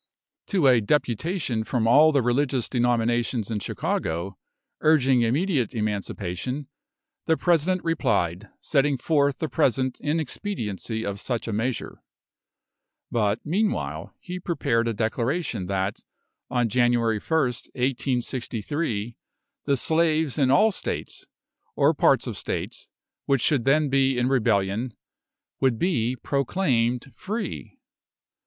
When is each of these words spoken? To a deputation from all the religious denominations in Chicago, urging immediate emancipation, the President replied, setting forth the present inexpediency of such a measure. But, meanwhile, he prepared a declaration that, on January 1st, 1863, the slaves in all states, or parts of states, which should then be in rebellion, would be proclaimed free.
To 0.47 0.65
a 0.65 0.81
deputation 0.81 1.63
from 1.63 1.87
all 1.87 2.11
the 2.11 2.23
religious 2.23 2.67
denominations 2.67 3.51
in 3.51 3.59
Chicago, 3.59 4.35
urging 4.79 5.21
immediate 5.21 5.75
emancipation, 5.75 6.67
the 7.27 7.37
President 7.37 7.83
replied, 7.83 8.49
setting 8.61 8.97
forth 8.97 9.37
the 9.37 9.47
present 9.47 9.99
inexpediency 10.01 11.05
of 11.05 11.19
such 11.19 11.47
a 11.47 11.53
measure. 11.53 12.01
But, 13.11 13.45
meanwhile, 13.45 14.15
he 14.19 14.39
prepared 14.39 14.87
a 14.87 14.93
declaration 14.95 15.67
that, 15.67 15.99
on 16.49 16.67
January 16.67 17.19
1st, 17.19 17.69
1863, 17.75 19.17
the 19.65 19.77
slaves 19.77 20.39
in 20.39 20.49
all 20.49 20.71
states, 20.71 21.27
or 21.75 21.93
parts 21.93 22.25
of 22.25 22.35
states, 22.37 22.87
which 23.27 23.41
should 23.41 23.65
then 23.65 23.87
be 23.87 24.17
in 24.17 24.27
rebellion, 24.29 24.95
would 25.59 25.77
be 25.77 26.15
proclaimed 26.15 27.11
free. 27.15 27.77